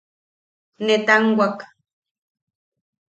Netanwak. 0.85 1.57